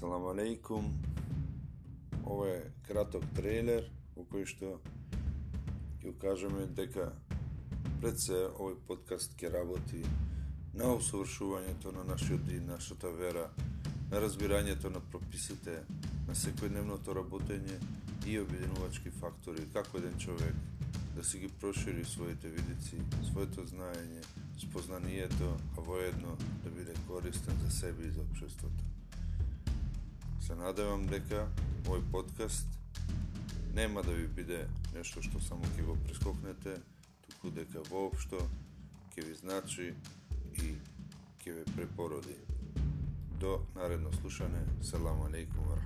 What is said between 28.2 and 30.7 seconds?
обществото. Се